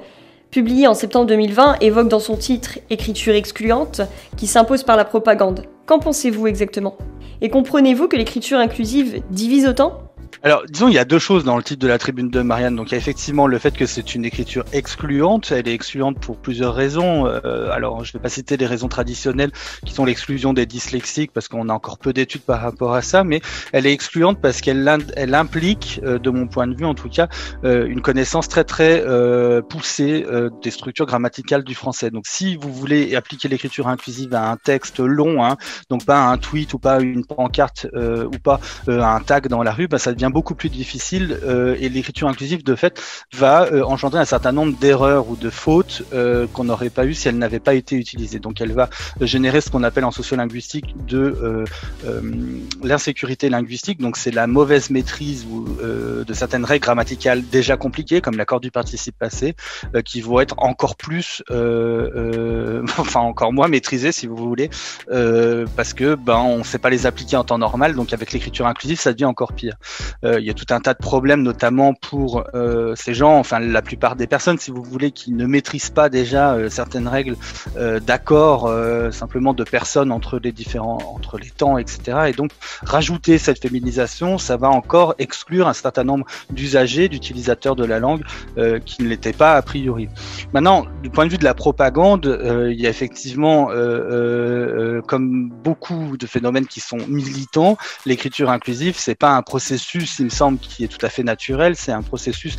publié 0.51 0.87
en 0.87 0.93
septembre 0.93 1.25
2020, 1.27 1.77
évoque 1.81 2.07
dans 2.07 2.19
son 2.19 2.35
titre 2.35 2.79
Écriture 2.89 3.35
excluante, 3.35 4.01
qui 4.35 4.47
s'impose 4.47 4.83
par 4.83 4.97
la 4.97 5.05
propagande. 5.05 5.65
Qu'en 5.85 5.99
pensez-vous 5.99 6.47
exactement? 6.47 6.97
Et 7.41 7.49
comprenez-vous 7.49 8.07
que 8.07 8.15
l'écriture 8.15 8.57
inclusive 8.57 9.21
divise 9.29 9.67
autant? 9.67 10.06
Alors, 10.43 10.63
disons, 10.69 10.87
il 10.87 10.93
y 10.93 10.99
a 10.99 11.05
deux 11.05 11.19
choses 11.19 11.43
dans 11.43 11.57
le 11.57 11.63
titre 11.63 11.81
de 11.81 11.87
la 11.87 11.97
tribune 11.97 12.29
de 12.29 12.41
Marianne. 12.41 12.75
Donc, 12.75 12.89
il 12.89 12.91
y 12.91 12.95
a 12.95 12.97
effectivement 12.97 13.47
le 13.47 13.57
fait 13.57 13.75
que 13.75 13.85
c'est 13.85 14.15
une 14.15 14.25
écriture 14.25 14.63
excluante. 14.71 15.51
Elle 15.51 15.67
est 15.67 15.73
excluante 15.73 16.19
pour 16.19 16.37
plusieurs 16.37 16.73
raisons. 16.73 17.25
Euh, 17.25 17.69
alors, 17.71 18.03
je 18.03 18.11
ne 18.11 18.13
vais 18.13 18.23
pas 18.23 18.29
citer 18.29 18.57
les 18.57 18.65
raisons 18.65 18.87
traditionnelles 18.87 19.51
qui 19.85 19.93
sont 19.93 20.05
l'exclusion 20.05 20.53
des 20.53 20.65
dyslexiques 20.65 21.31
parce 21.33 21.47
qu'on 21.47 21.69
a 21.69 21.73
encore 21.73 21.97
peu 21.97 22.13
d'études 22.13 22.41
par 22.41 22.61
rapport 22.61 22.93
à 22.93 23.01
ça, 23.01 23.23
mais 23.23 23.41
elle 23.71 23.85
est 23.85 23.93
excluante 23.93 24.39
parce 24.41 24.61
qu'elle 24.61 24.87
elle 25.15 25.35
implique, 25.35 25.99
euh, 26.03 26.19
de 26.19 26.29
mon 26.29 26.47
point 26.47 26.67
de 26.67 26.75
vue 26.75 26.85
en 26.85 26.93
tout 26.93 27.09
cas, 27.09 27.27
euh, 27.63 27.85
une 27.87 28.01
connaissance 28.01 28.47
très 28.47 28.63
très 28.63 29.03
poussée 29.69 30.25
des 30.61 30.71
structures 30.71 31.05
grammaticales 31.05 31.63
du 31.63 31.75
français. 31.75 32.09
Donc, 32.11 32.25
si 32.27 32.55
vous 32.55 32.71
voulez 32.71 33.15
appliquer 33.15 33.47
l'écriture 33.47 33.87
inclusive 33.87 34.33
à 34.33 34.49
un 34.49 34.57
texte 34.57 34.99
long, 34.99 35.43
hein, 35.43 35.57
donc 35.89 36.05
pas 36.05 36.19
un 36.19 36.37
tweet 36.37 36.73
ou 36.73 36.79
pas 36.79 36.99
une 36.99 37.25
pancarte 37.25 37.87
ou 37.95 38.37
pas 38.43 38.59
un 38.87 39.19
tag 39.19 39.47
dans 39.47 39.63
la 39.63 39.71
rue, 39.71 39.87
bah, 39.87 39.97
ça 39.97 40.13
devient 40.17 40.31
beaucoup 40.33 40.55
plus 40.55 40.69
difficile 40.69 41.39
euh, 41.43 41.77
et 41.79 41.89
l'écriture 41.89 42.27
inclusive 42.27 42.63
de 42.63 42.75
fait 42.75 43.01
va 43.33 43.65
euh, 43.65 43.83
engendrer 43.83 44.19
un 44.19 44.25
certain 44.25 44.51
nombre 44.51 44.77
d'erreurs 44.77 45.29
ou 45.29 45.35
de 45.35 45.49
fautes 45.49 46.03
euh, 46.13 46.47
qu'on 46.51 46.65
n'aurait 46.65 46.89
pas 46.89 47.05
eu 47.05 47.13
si 47.13 47.27
elle 47.27 47.37
n'avait 47.37 47.59
pas 47.59 47.75
été 47.75 47.95
utilisée. 47.95 48.39
Donc 48.39 48.59
elle 48.59 48.73
va 48.73 48.89
générer 49.21 49.61
ce 49.61 49.69
qu'on 49.69 49.83
appelle 49.83 50.05
en 50.05 50.11
sociolinguistique 50.11 50.95
de 51.05 51.65
l'insécurité 52.83 53.49
linguistique. 53.49 53.99
Donc 53.99 54.17
c'est 54.17 54.31
la 54.31 54.47
mauvaise 54.47 54.89
maîtrise 54.89 55.45
ou, 55.45 55.67
de 56.25 56.33
certaines 56.33 56.65
règles 56.65 56.83
grammaticales 56.83 57.43
déjà 57.47 57.77
compliquées 57.77 58.21
comme 58.21 58.37
l'accord 58.37 58.59
du 58.59 58.71
participe 58.71 59.17
passé 59.17 59.55
qui 60.05 60.21
vont 60.21 60.39
être 60.39 60.55
encore 60.57 60.95
plus, 60.95 61.43
enfin 61.49 63.19
encore 63.19 63.53
moins 63.53 63.67
maîtrisées 63.67 64.11
si 64.11 64.25
vous 64.25 64.35
voulez, 64.35 64.69
parce 65.75 65.93
que 65.93 66.15
ben 66.15 66.37
on 66.37 66.59
ne 66.59 66.63
sait 66.63 66.79
pas 66.79 66.89
les 66.89 67.05
appliquer 67.05 67.37
en 67.37 67.43
temps 67.43 67.57
normal. 67.57 67.95
Donc 67.95 68.13
avec 68.13 68.31
l'écriture 68.31 68.65
inclusive 68.65 68.99
ça 68.99 69.13
devient 69.13 69.25
encore 69.25 69.53
pire. 69.53 69.77
Il 70.23 70.43
y 70.43 70.49
a 70.49 70.53
tout 70.53 70.65
un 70.71 70.79
tas 70.79 70.93
de 70.93 70.99
problèmes, 70.99 71.41
notamment 71.41 71.93
pour 71.93 72.43
ces 72.95 73.13
gens, 73.13 73.37
enfin 73.37 73.59
la 73.59 73.81
plupart 73.81 74.15
des 74.15 74.27
personnes, 74.27 74.57
si 74.57 74.71
vous 74.71 74.83
voulez, 74.83 75.11
qui 75.11 75.31
ne 75.31 75.45
maîtrisent 75.45 75.89
pas 75.89 76.09
déjà 76.09 76.55
certaines 76.69 77.07
règles 77.07 77.35
d'accord, 78.05 78.71
simplement 79.11 79.53
de 79.53 79.63
personnes 79.63 80.11
entre 80.11 80.39
les 80.39 80.51
différents, 80.51 80.99
entre 81.15 81.37
les 81.37 81.49
temps, 81.49 81.77
etc. 81.77 82.17
Et 82.27 82.31
donc 82.33 82.51
rajouter 82.83 83.37
cette 83.37 83.61
féminisation, 83.61 84.37
ça 84.37 84.57
va 84.57 84.69
encore 84.69 85.15
exclure 85.19 85.67
un 85.67 85.73
certain 85.73 86.03
nombre 86.03 86.25
d'usagers, 86.49 87.09
d'utilisateurs 87.09 87.75
de 87.75 87.85
la 87.85 87.99
langue 87.99 88.23
qui 88.85 89.03
ne 89.03 89.07
l'étaient 89.07 89.33
pas 89.33 89.53
a 89.53 89.61
priori. 89.61 90.09
Maintenant, 90.53 90.85
du 91.03 91.09
point 91.09 91.25
de 91.25 91.31
vue 91.31 91.37
de 91.37 91.43
la 91.43 91.53
propagande, 91.53 92.39
il 92.69 92.79
y 92.79 92.87
a 92.87 92.89
effectivement, 92.89 93.67
comme 95.07 95.49
beaucoup 95.49 96.17
de 96.17 96.25
phénomènes 96.25 96.67
qui 96.67 96.79
sont 96.79 96.99
militants, 97.07 97.77
l'écriture 98.05 98.49
inclusive, 98.49 98.95
c'est 98.97 99.15
pas 99.15 99.35
un 99.35 99.41
processus, 99.41 99.96
il 100.19 100.25
me 100.25 100.29
semble, 100.29 100.59
qui 100.59 100.83
est 100.83 100.87
tout 100.87 101.03
à 101.05 101.09
fait 101.09 101.23
naturel. 101.23 101.75
C'est 101.75 101.91
un 101.91 102.01
processus 102.01 102.57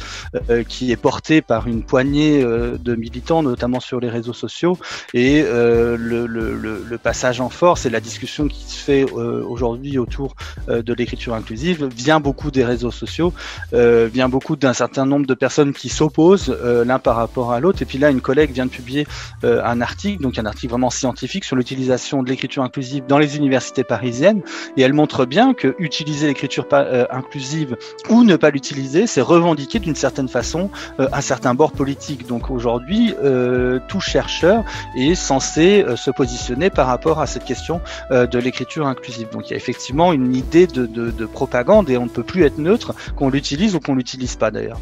euh, 0.51 0.63
qui 0.65 0.93
est 0.93 0.97
porté 0.97 1.43
par 1.43 1.67
une 1.67 1.83
poignée 1.83 2.43
euh, 2.43 2.77
de 2.79 2.95
militants, 2.95 3.43
notamment 3.43 3.81
sur 3.81 4.01
les 4.01 4.09
réseaux 4.09 4.33
sociaux. 4.33 4.79
Et 5.15 5.43
euh, 5.45 5.97
le, 5.99 6.27
le, 6.27 6.99
passage 6.99 7.41
en 7.41 7.49
force 7.49 7.87
et 7.87 7.91
la 7.91 8.01
discussion 8.01 8.49
qui 8.49 8.65
se 8.65 8.77
fait 8.77 9.05
aujourd'hui 9.05 9.99
autour 9.99 10.35
de 10.67 10.95
l'écriture 10.95 11.33
inclusive 11.35 11.87
vient 11.95 12.19
beaucoup 12.19 12.51
des 12.51 12.65
réseaux 12.65 12.91
sociaux, 12.91 13.33
vient 13.73 14.29
beaucoup 14.29 14.57
d'un 14.57 14.73
certain 14.73 15.07
nombre 15.07 15.25
de 15.27 15.35
personnes 15.35 15.73
qui 15.73 15.89
s'opposent 15.89 16.51
l'un 16.85 16.99
par 16.99 17.15
rapport 17.15 17.53
à 17.53 17.61
l'autre. 17.61 17.81
Et 17.83 17.85
puis 17.85 17.99
là, 17.99 18.11
une 18.11 18.21
collègue 18.21 18.51
vient 18.51 18.67
de 18.67 18.71
publier 18.71 19.07
un 19.45 19.81
article, 19.81 20.23
donc 20.23 20.39
un 20.39 20.47
article 20.47 20.71
vraiment 20.71 20.91
scientifique 20.91 21.45
sur 21.45 21.55
l'utilisation 21.55 22.25
de 22.25 22.29
l'écriture 22.29 22.65
inclusive 22.65 23.05
dans 23.07 23.19
les 23.19 23.37
universités 23.37 23.85
parisiennes. 23.85 24.43
Et 24.77 24.83
elle 24.83 24.93
montre 24.93 25.25
bien 25.25 25.55
que 25.55 25.77
utiliser 25.79 26.27
l'écriture 26.27 26.67
euh, 26.73 27.07
inclusive 27.29 27.77
ou 28.09 28.25
ne 28.25 28.37
pas 28.37 28.51
l'utiliser, 28.51 29.07
c'est 29.07 29.21
revendiquer 29.21 29.79
d'une 29.79 29.95
certaine 29.95 30.29
façon 30.29 30.71
euh, 30.99 31.09
un 31.13 31.21
certain 31.21 31.55
bord 31.55 31.73
politique. 31.73 32.27
Donc 32.27 32.51
aujourd'hui, 32.51 33.15
euh, 33.23 33.79
tout 33.89 34.01
chercheur 34.01 34.65
est 34.97 35.15
censé 35.15 35.85
se 35.97 36.11
positionner 36.11 36.71
par 36.71 36.87
rapport 36.87 37.21
à 37.21 37.27
cette 37.27 37.45
question 37.45 37.81
de 38.11 38.39
l'écriture 38.39 38.87
inclusive. 38.87 39.29
Donc 39.31 39.49
il 39.49 39.51
y 39.51 39.55
a 39.55 39.57
effectivement 39.57 40.13
une 40.13 40.35
idée 40.35 40.67
de, 40.67 40.87
de 40.87 41.27
propagande 41.27 41.91
et 41.91 41.97
on 41.97 42.05
ne 42.05 42.11
peut 42.11 42.23
plus 42.23 42.45
être 42.45 42.59
neutre 42.59 42.95
qu'on 43.17 43.29
l'utilise 43.29 43.75
ou 43.75 43.81
qu'on 43.81 43.95
l'utilise 43.95 44.37
pas 44.37 44.51
d'ailleurs. 44.51 44.81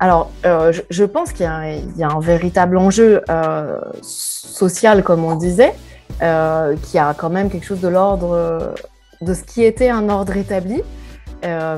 Alors, 0.00 0.30
je, 0.42 1.04
pense 1.04 1.32
qu'il 1.32 1.46
y, 1.46 2.02
a 2.02 2.08
un 2.08 2.20
véritable 2.20 2.76
enjeu 2.76 3.22
euh, 3.30 3.78
social, 4.02 5.02
comme 5.02 5.24
on 5.24 5.36
disait, 5.36 5.72
euh, 6.22 6.76
qui 6.82 6.98
a 6.98 7.14
quand 7.14 7.30
même 7.30 7.48
quelque 7.48 7.64
chose 7.64 7.80
de 7.80 7.88
l'ordre 7.88 8.74
de 9.20 9.34
ce 9.34 9.42
qui 9.42 9.64
était 9.64 9.88
un 9.88 10.08
ordre 10.08 10.36
établi. 10.36 10.82
Euh, 11.44 11.76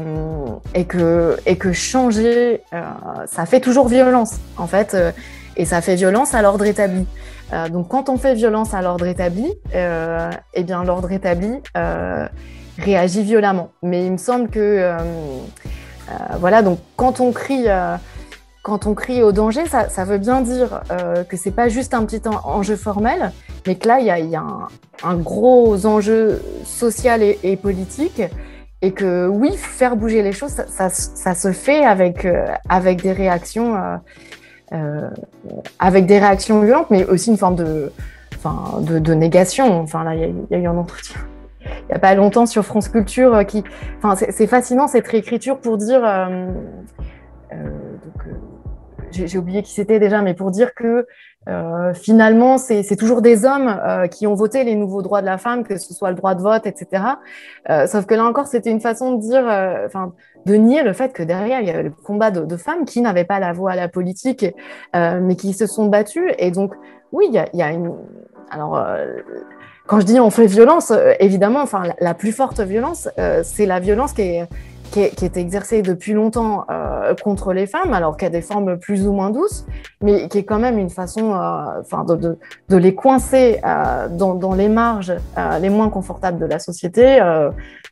et, 0.74 0.84
que, 0.84 1.36
et 1.44 1.56
que 1.56 1.72
changer, 1.72 2.62
euh, 2.72 2.82
ça 3.26 3.46
fait 3.46 3.60
toujours 3.60 3.88
violence, 3.88 4.36
en 4.56 4.66
fait, 4.66 4.94
euh, 4.94 5.10
et 5.56 5.64
ça 5.64 5.80
fait 5.80 5.96
violence 5.96 6.34
à 6.34 6.42
l'ordre 6.42 6.64
établi. 6.64 7.06
Donc, 7.70 7.88
quand 7.88 8.08
on 8.08 8.16
fait 8.16 8.34
violence 8.34 8.74
à 8.74 8.82
l'ordre 8.82 9.06
établi, 9.06 9.54
eh 9.72 10.62
bien, 10.64 10.82
l'ordre 10.82 11.12
établi 11.12 11.62
réagit 12.76 13.22
violemment. 13.22 13.70
Mais 13.84 14.04
il 14.04 14.12
me 14.12 14.16
semble 14.16 14.48
que, 14.48 14.96
voilà, 16.40 16.62
donc 16.62 16.80
quand 16.96 17.20
on 17.20 17.30
crie 17.30 17.68
quand 18.66 18.88
on 18.88 18.94
crie 18.94 19.22
au 19.22 19.30
danger, 19.30 19.62
ça, 19.66 20.04
veut 20.04 20.18
bien 20.18 20.40
dire 20.40 20.80
euh, 20.90 21.22
que 21.22 21.36
c'est 21.36 21.52
pas 21.52 21.68
juste 21.68 21.94
un 21.94 22.04
petit 22.04 22.22
enjeu 22.26 22.74
formel, 22.74 23.30
mais 23.64 23.76
que 23.76 23.86
là, 23.86 24.00
il 24.00 24.06
y 24.06 24.34
a, 24.34 24.44
un, 25.04 25.16
gros 25.18 25.86
enjeu 25.86 26.42
social 26.64 27.22
et, 27.22 27.56
politique, 27.56 28.20
et 28.82 28.92
que 28.92 29.26
oui, 29.26 29.56
faire 29.56 29.96
bouger 29.96 30.22
les 30.22 30.32
choses, 30.32 30.52
ça, 30.68 30.90
se 30.90 31.52
fait 31.52 31.84
avec, 31.84 32.24
euh, 32.24 32.46
avec 32.68 33.02
des 33.02 33.12
réactions, 33.12 33.76
euh, 33.76 33.96
euh, 34.72 35.10
avec 35.78 36.06
des 36.06 36.18
réactions 36.18 36.60
violentes, 36.60 36.90
mais 36.90 37.04
aussi 37.06 37.30
une 37.30 37.38
forme 37.38 37.56
de, 37.56 37.92
enfin, 38.34 38.80
de, 38.80 39.14
négation. 39.14 39.80
Enfin 39.80 40.04
là, 40.04 40.14
il 40.14 40.34
y, 40.50 40.54
a 40.54 40.58
eu 40.58 40.66
un 40.66 40.76
entretien. 40.76 41.16
Il 41.64 41.86
n'y 41.88 41.94
a 41.94 41.98
pas 41.98 42.14
longtemps 42.14 42.46
sur 42.46 42.64
France 42.64 42.88
Culture 42.88 43.44
qui, 43.46 43.64
enfin, 43.98 44.14
c'est 44.14 44.46
fascinant 44.46 44.88
cette 44.88 45.08
réécriture 45.08 45.58
pour 45.58 45.78
dire. 45.78 46.02
J'ai 49.12 49.38
oublié 49.38 49.62
qui 49.62 49.72
c'était 49.72 49.98
déjà, 49.98 50.20
mais 50.20 50.34
pour 50.34 50.50
dire 50.50 50.74
que 50.74 51.06
euh, 51.48 51.94
finalement, 51.94 52.58
c'est 52.58 52.96
toujours 52.96 53.22
des 53.22 53.44
hommes 53.44 53.68
euh, 53.68 54.06
qui 54.08 54.26
ont 54.26 54.34
voté 54.34 54.64
les 54.64 54.74
nouveaux 54.74 55.02
droits 55.02 55.20
de 55.20 55.26
la 55.26 55.38
femme, 55.38 55.64
que 55.64 55.76
ce 55.78 55.94
soit 55.94 56.10
le 56.10 56.16
droit 56.16 56.34
de 56.34 56.42
vote, 56.42 56.66
etc. 56.66 57.04
Euh, 57.70 57.86
sauf 57.86 58.06
que 58.06 58.14
là 58.14 58.24
encore, 58.24 58.46
c'était 58.46 58.70
une 58.70 58.80
façon 58.80 59.12
de 59.12 59.20
dire, 59.20 59.48
euh, 59.48 59.86
enfin, 59.86 60.12
de 60.44 60.54
nier 60.54 60.82
le 60.82 60.92
fait 60.92 61.12
que 61.12 61.22
derrière, 61.22 61.60
il 61.60 61.66
y 61.66 61.70
avait 61.70 61.84
le 61.84 61.90
combat 61.90 62.30
de, 62.30 62.56
femmes 62.56 62.84
qui 62.84 63.00
n'avaient 63.00 63.24
pas 63.24 63.38
la 63.38 63.52
voix 63.52 63.72
à 63.72 63.76
la 63.76 63.88
politique, 63.88 64.46
mais 64.94 65.36
qui 65.36 65.52
se 65.52 65.66
sont 65.66 65.86
battues. 65.86 66.32
Et 66.38 66.50
donc, 66.50 66.74
oui, 67.12 67.26
il 67.28 67.34
y 67.34 67.38
a, 67.38 67.46
il 67.52 67.58
y 67.58 67.62
a 67.62 67.70
une. 67.70 67.92
Alors. 68.50 68.80
quand 69.86 70.00
je 70.00 70.06
dis 70.06 70.20
on 70.20 70.30
fait 70.30 70.46
violence, 70.46 70.92
évidemment, 71.18 71.60
enfin 71.60 71.82
la, 71.84 71.96
la 72.00 72.14
plus 72.14 72.32
forte 72.32 72.60
violence, 72.60 73.08
c'est 73.42 73.66
la 73.66 73.80
violence 73.80 74.12
qui 74.12 74.22
est, 74.22 74.48
qui 74.90 75.00
est, 75.00 75.14
qui 75.14 75.24
est 75.24 75.36
exercée 75.36 75.82
depuis 75.82 76.12
longtemps 76.12 76.64
euh, 76.70 77.14
contre 77.22 77.52
les 77.52 77.66
femmes, 77.66 77.92
alors 77.92 78.16
qu'il 78.16 78.26
y 78.26 78.30
a 78.30 78.30
des 78.30 78.42
formes 78.42 78.78
plus 78.78 79.06
ou 79.06 79.12
moins 79.12 79.30
douces, 79.30 79.66
mais 80.02 80.28
qui 80.28 80.38
est 80.38 80.44
quand 80.44 80.58
même 80.58 80.78
une 80.78 80.90
façon 80.90 81.34
euh, 81.34 81.80
enfin, 81.80 82.04
de, 82.04 82.16
de, 82.16 82.38
de, 82.68 82.76
les 82.76 82.94
coincer 82.94 83.60
euh, 83.64 84.08
dans, 84.08 84.34
dans, 84.34 84.54
les 84.54 84.68
marges 84.68 85.14
euh, 85.38 85.58
les 85.58 85.70
moins 85.70 85.88
confortables 85.90 86.38
de 86.38 86.46
la 86.46 86.58
société, 86.58 87.20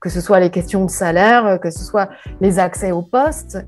que 0.00 0.08
ce 0.10 0.20
soit 0.20 0.40
les 0.40 0.50
questions 0.50 0.84
de 0.84 0.90
salaire, 0.90 1.58
que 1.60 1.70
ce 1.70 1.82
soit 1.82 2.08
les 2.40 2.58
accès 2.58 2.92
aux 2.92 3.02
postes. 3.02 3.58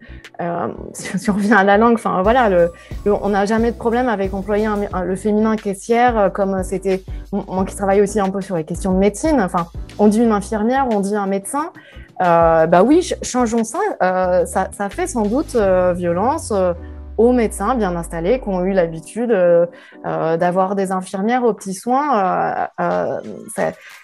Euh, 0.40 0.68
si 0.92 1.30
on 1.30 1.34
revient 1.34 1.54
à 1.54 1.64
la 1.64 1.78
langue, 1.78 1.94
enfin 1.94 2.22
voilà, 2.22 2.48
le, 2.48 2.70
on 3.06 3.30
n'a 3.30 3.46
jamais 3.46 3.72
de 3.72 3.76
problème 3.76 4.08
avec 4.08 4.34
employer 4.34 4.66
un, 4.66 5.02
le 5.02 5.16
féminin 5.16 5.56
caissière, 5.56 6.30
comme 6.32 6.62
c'était 6.62 7.02
moi 7.32 7.64
qui 7.64 7.74
travaille 7.74 8.00
aussi 8.00 8.20
un 8.20 8.28
peu 8.28 8.40
sur 8.40 8.56
les 8.56 8.64
questions 8.64 8.92
de 8.92 8.98
médecine. 8.98 9.40
Enfin, 9.40 9.66
on 9.98 10.08
dit 10.08 10.20
une 10.20 10.32
infirmière, 10.32 10.86
on 10.90 11.00
dit 11.00 11.16
un 11.16 11.26
médecin. 11.26 11.72
Euh, 12.22 12.66
bah 12.66 12.82
oui, 12.82 13.12
changeons 13.22 13.64
ça. 13.64 13.78
Euh, 14.02 14.46
ça. 14.46 14.68
ça. 14.76 14.88
fait 14.88 15.06
sans 15.06 15.22
doute 15.22 15.54
euh, 15.54 15.92
violence 15.92 16.50
euh, 16.54 16.72
aux 17.18 17.32
médecins 17.32 17.74
bien 17.74 17.94
installés 17.94 18.40
qui 18.40 18.48
ont 18.48 18.64
eu 18.64 18.72
l'habitude 18.72 19.34
d'avoir 20.04 20.74
des 20.74 20.92
infirmières 20.92 21.44
aux 21.44 21.54
petits 21.54 21.72
soins. 21.72 22.68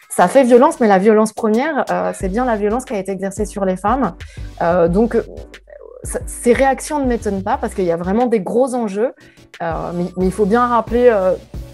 Ça, 0.09 0.29
fait 0.29 0.45
violence, 0.45 0.81
mais 0.81 0.89
la 0.89 0.99
violence 0.99 1.35
première, 1.35 1.85
c'est 2.15 2.31
bien 2.31 2.47
la 2.47 2.57
violence 2.57 2.87
qui 2.87 2.95
a 2.95 2.99
été 2.99 3.13
exercée 3.13 3.45
sur 3.45 3.67
les 3.67 3.77
femmes. 3.77 4.15
donc, 4.89 5.15
ces 6.05 6.55
réactions 6.55 7.01
ne 7.01 7.05
m'étonnent 7.05 7.43
pas 7.43 7.59
parce 7.59 7.75
qu'il 7.75 7.85
y 7.85 7.93
a 7.93 7.99
vraiment 7.99 8.25
des 8.25 8.41
gros 8.41 8.75
enjeux, 8.75 9.13
mais, 9.61 10.07
il 10.17 10.33
faut 10.33 10.47
bien 10.47 10.67
rappeler 10.67 11.15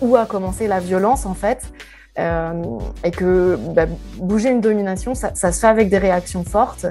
où 0.01 0.17
a 0.17 0.27
commencé 0.27 0.67
la 0.67 0.81
violence 0.81 1.25
en 1.25 1.35
fait. 1.35 1.73
Euh, 2.19 2.53
et 3.05 3.13
que 3.13 3.57
bah, 3.75 3.87
bouger 4.17 4.51
une 4.51 4.61
domination, 4.61 5.15
ça, 5.15 5.33
se 5.35 5.61
fait 5.61 5.67
avec 5.67 5.89
des 5.89 5.99
réactions 5.99 6.43
fortes, 6.43 6.87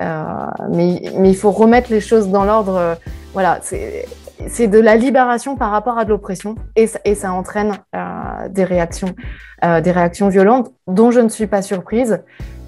euh, 0.00 0.24
mais, 0.70 1.02
il 1.02 1.36
faut 1.36 1.50
remettre 1.50 1.90
les 1.90 2.00
choses 2.00 2.28
dans 2.28 2.44
l'ordre. 2.44 2.96
Voilà, 3.32 3.58
c'est 3.62 4.68
de 4.68 4.78
la 4.78 4.94
libération 4.94 5.56
par 5.56 5.72
rapport 5.72 5.98
à 5.98 6.04
de 6.04 6.10
l'oppression, 6.10 6.54
et, 6.76 6.86
ça 6.86 7.32
entraîne 7.32 7.72
euh, 7.96 8.48
des 8.50 8.64
réactions, 8.64 9.14
des 9.62 9.90
réactions 9.90 10.28
violentes 10.28 10.70
dont 10.86 11.10
je 11.10 11.20
ne 11.20 11.28
suis 11.28 11.48
pas 11.48 11.62
surprise. 11.62 12.20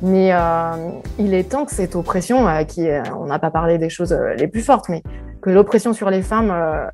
Mais 0.02 0.33
il 1.19 1.35
est 1.35 1.50
temps 1.50 1.64
que 1.64 1.73
cette 1.73 1.95
oppression, 1.95 2.47
qui, 2.67 2.88
on 3.17 3.26
n'a 3.26 3.38
pas 3.38 3.50
parlé 3.50 3.79
des 3.79 3.90
choses 3.90 4.19
les 4.37 4.49
plus 4.49 4.62
fortes, 4.62 4.88
mais 4.88 5.02
que 5.42 5.50
l'oppression 5.50 5.92
sur 5.92 6.11
les 6.11 6.23
femmes 6.23 6.50
euh, 6.50 6.87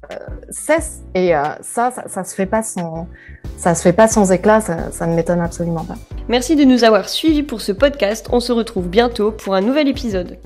cesse. 0.50 1.02
Et 1.14 1.34
euh, 1.34 1.42
ça, 1.60 1.90
ça, 1.90 2.04
ça, 2.06 2.24
se 2.24 2.34
fait 2.34 2.46
pas 2.46 2.62
sans, 2.62 3.08
ça 3.56 3.74
se 3.74 3.82
fait 3.82 3.92
pas 3.92 4.08
sans 4.08 4.32
éclat. 4.32 4.60
Ça, 4.60 4.90
ça 4.92 5.06
ne 5.06 5.14
m'étonne 5.14 5.40
absolument 5.40 5.84
pas. 5.84 5.96
Merci 6.28 6.56
de 6.56 6.64
nous 6.64 6.84
avoir 6.84 7.08
suivis 7.08 7.42
pour 7.42 7.60
ce 7.60 7.72
podcast. 7.72 8.28
On 8.32 8.40
se 8.40 8.52
retrouve 8.52 8.88
bientôt 8.88 9.32
pour 9.32 9.54
un 9.54 9.60
nouvel 9.60 9.88
épisode. 9.88 10.38